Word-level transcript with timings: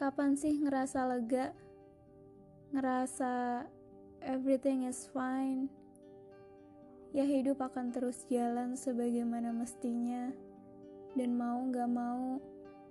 Kapan 0.00 0.32
sih 0.32 0.56
ngerasa 0.56 1.12
lega? 1.12 1.52
Ngerasa 2.72 3.68
everything 4.24 4.88
is 4.88 5.04
fine? 5.12 5.68
Ya 7.12 7.28
hidup 7.28 7.60
akan 7.60 7.92
terus 7.92 8.24
jalan 8.32 8.80
sebagaimana 8.80 9.52
mestinya. 9.52 10.32
Dan 11.12 11.36
mau 11.36 11.60
gak 11.68 11.92
mau, 11.92 12.40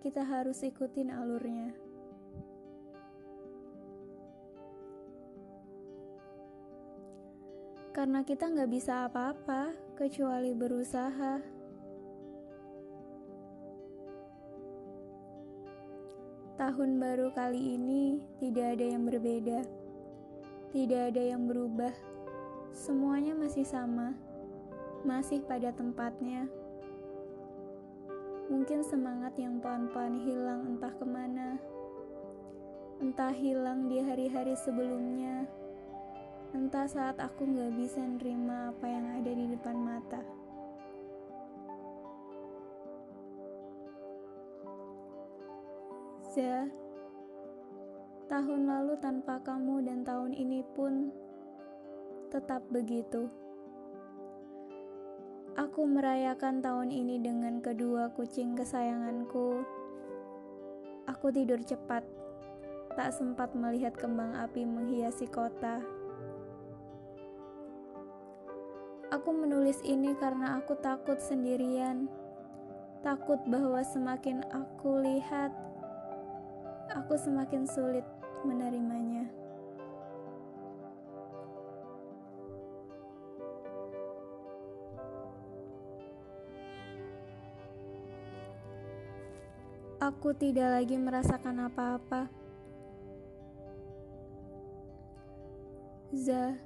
kita 0.05 0.21
harus 0.21 0.61
ikutin 0.61 1.09
alurnya. 1.09 1.73
Karena 7.89 8.21
kita 8.21 8.54
gak 8.54 8.69
bisa 8.69 9.10
apa-apa 9.10 9.73
kecuali 9.97 10.54
berusaha. 10.54 11.58
Tahun 16.59 16.99
baru 16.99 17.31
kali 17.31 17.79
ini 17.79 18.19
tidak 18.36 18.75
ada 18.75 18.83
yang 18.91 19.07
berbeda, 19.07 19.63
tidak 20.75 21.15
ada 21.15 21.23
yang 21.23 21.47
berubah. 21.47 21.95
Semuanya 22.75 23.31
masih 23.31 23.63
sama, 23.63 24.11
masih 25.07 25.39
pada 25.47 25.71
tempatnya. 25.71 26.51
Mungkin 28.51 28.83
semangat 28.83 29.39
yang 29.39 29.64
pelan-pelan 29.64 30.19
hilang 30.19 30.75
entah 30.75 30.91
ke 30.91 31.07
mana, 31.07 31.55
entah 33.00 33.31
hilang 33.31 33.88
di 33.88 34.03
hari-hari 34.03 34.52
sebelumnya, 34.59 35.47
entah 36.52 36.91
saat 36.91 37.23
aku 37.23 37.55
gak 37.55 37.72
bisa 37.80 38.03
nerima 38.03 38.75
apa 38.75 38.84
yang 38.84 39.08
ada 39.16 39.31
di 39.31 39.47
depan 39.47 39.80
mata. 39.80 40.39
Za, 46.40 46.72
tahun 48.32 48.64
lalu 48.64 48.95
tanpa 49.04 49.44
kamu 49.44 49.84
dan 49.84 50.08
tahun 50.08 50.32
ini 50.32 50.64
pun 50.72 51.12
tetap 52.31 52.64
begitu. 52.72 53.28
Aku 55.59 55.84
merayakan 55.84 56.64
tahun 56.64 56.96
ini 56.96 57.20
dengan 57.20 57.59
kedua 57.59 58.16
kucing 58.16 58.56
kesayanganku. 58.56 59.68
Aku 61.12 61.28
tidur 61.28 61.59
cepat, 61.59 62.08
tak 62.96 63.12
sempat 63.12 63.52
melihat 63.52 64.00
kembang 64.00 64.31
api 64.40 64.64
menghiasi 64.64 65.28
kota. 65.28 65.84
Aku 69.12 69.36
menulis 69.36 69.84
ini 69.84 70.16
karena 70.16 70.56
aku 70.56 70.80
takut 70.80 71.20
sendirian, 71.20 72.08
takut 73.03 73.44
bahwa 73.44 73.84
semakin 73.84 74.40
aku 74.56 75.03
lihat 75.03 75.52
aku 76.94 77.14
semakin 77.14 77.70
sulit 77.70 78.06
menerimanya. 78.42 79.30
Aku 90.00 90.31
tidak 90.34 90.80
lagi 90.80 90.96
merasakan 90.96 91.68
apa-apa. 91.70 92.31
Za, 96.09 96.58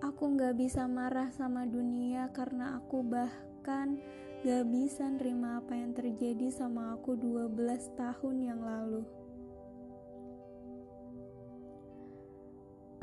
aku 0.00 0.22
gak 0.38 0.56
bisa 0.56 0.88
marah 0.88 1.28
sama 1.34 1.68
dunia 1.68 2.32
karena 2.32 2.80
aku 2.80 3.04
bahkan 3.04 4.00
Gak 4.46 4.70
bisa 4.70 5.10
nerima 5.10 5.58
apa 5.58 5.74
yang 5.74 5.90
terjadi 5.90 6.54
sama 6.54 6.94
aku 6.94 7.18
12 7.18 7.50
tahun 7.98 8.36
yang 8.46 8.62
lalu. 8.62 9.02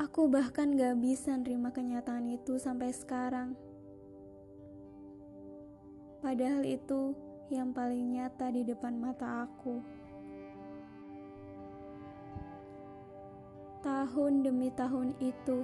Aku 0.00 0.24
bahkan 0.24 0.72
gak 0.72 0.96
bisa 1.04 1.36
nerima 1.36 1.68
kenyataan 1.68 2.32
itu 2.32 2.56
sampai 2.56 2.96
sekarang. 2.96 3.52
Padahal 6.24 6.64
itu 6.64 7.12
yang 7.52 7.76
paling 7.76 8.16
nyata 8.16 8.48
di 8.48 8.64
depan 8.64 8.96
mata 8.96 9.44
aku. 9.44 9.84
Tahun 13.84 14.32
demi 14.40 14.72
tahun 14.72 15.12
itu 15.20 15.60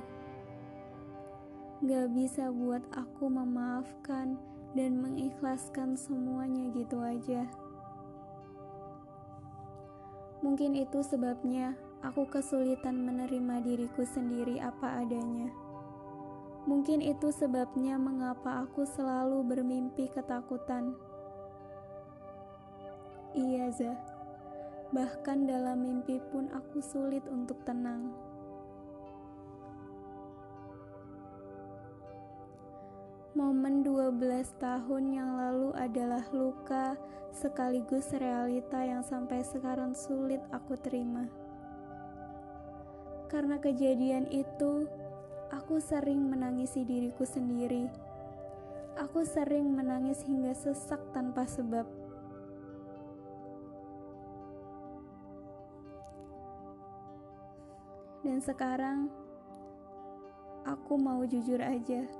gak 1.88 2.12
bisa 2.12 2.52
buat 2.52 2.84
aku 2.92 3.32
memaafkan 3.32 4.36
dan 4.74 5.02
mengikhlaskan 5.02 5.98
semuanya 5.98 6.70
gitu 6.74 7.02
aja. 7.02 7.46
Mungkin 10.40 10.72
itu 10.72 11.04
sebabnya 11.04 11.76
aku 12.00 12.24
kesulitan 12.30 13.04
menerima 13.04 13.60
diriku 13.60 14.08
sendiri 14.08 14.56
apa 14.56 15.04
adanya. 15.04 15.52
Mungkin 16.64 17.00
itu 17.04 17.28
sebabnya 17.32 17.96
mengapa 17.96 18.64
aku 18.64 18.84
selalu 18.84 19.44
bermimpi 19.44 20.08
ketakutan. 20.12 20.96
Iya, 23.36 23.68
Zah. 23.72 24.00
Bahkan 24.90 25.46
dalam 25.46 25.86
mimpi 25.86 26.18
pun 26.34 26.50
aku 26.50 26.82
sulit 26.82 27.22
untuk 27.30 27.62
tenang. 27.62 28.10
Momen 33.30 33.86
12 33.86 34.18
tahun 34.58 35.04
yang 35.14 35.38
lalu 35.38 35.70
adalah 35.78 36.26
luka 36.34 36.98
sekaligus 37.30 38.10
realita 38.10 38.82
yang 38.82 39.06
sampai 39.06 39.46
sekarang 39.46 39.94
sulit 39.94 40.42
aku 40.50 40.74
terima. 40.74 41.30
Karena 43.30 43.62
kejadian 43.62 44.26
itu, 44.34 44.90
aku 45.54 45.78
sering 45.78 46.26
menangisi 46.26 46.82
diriku 46.82 47.22
sendiri. 47.22 47.86
Aku 48.98 49.22
sering 49.22 49.78
menangis 49.78 50.26
hingga 50.26 50.50
sesak 50.50 50.98
tanpa 51.14 51.46
sebab. 51.46 51.86
Dan 58.26 58.42
sekarang, 58.42 59.06
aku 60.66 60.98
mau 60.98 61.22
jujur 61.22 61.62
aja 61.62 62.10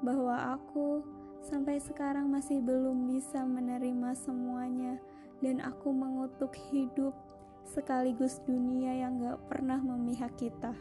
bahwa 0.00 0.56
aku 0.56 1.04
sampai 1.40 1.80
sekarang 1.80 2.28
masih 2.28 2.60
belum 2.60 3.08
bisa 3.08 3.44
menerima 3.44 4.12
semuanya, 4.16 5.00
dan 5.40 5.60
aku 5.64 5.92
mengutuk 5.92 6.52
hidup 6.68 7.16
sekaligus 7.64 8.40
dunia 8.44 8.96
yang 8.96 9.20
gak 9.20 9.40
pernah 9.48 9.80
memihak 9.80 10.32
kita. 10.36 10.72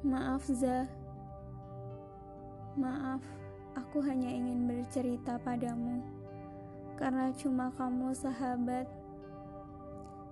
Maaf, 0.00 0.46
Za. 0.48 0.88
Maaf, 2.78 3.20
aku 3.74 3.98
hanya 4.06 4.30
ingin 4.30 4.70
bercerita 4.70 5.36
padamu 5.42 6.00
karena 6.94 7.30
cuma 7.34 7.70
kamu 7.74 8.10
sahabat 8.14 8.86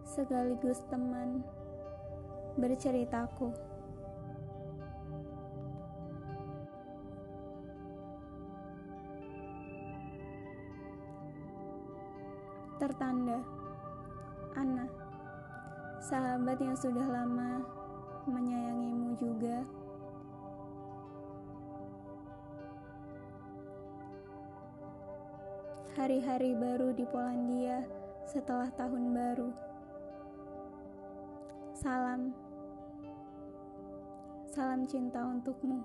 sekaligus 0.03 0.83
teman 0.91 1.43
berceritaku. 2.57 3.53
Tertanda. 12.77 13.41
Ana 14.57 14.89
Sahabat 16.01 16.63
yang 16.63 16.79
sudah 16.79 17.03
lama 17.03 17.67
menyayangimu 18.31 19.19
juga. 19.19 19.67
Hari-hari 25.99 26.55
baru 26.55 26.95
di 26.95 27.03
Polandia 27.11 27.83
setelah 28.29 28.71
tahun 28.79 29.17
baru. 29.17 29.51
Salam 31.75 32.46
Salam 34.57 34.89
cinta 34.89 35.21
untukmu. 35.21 35.85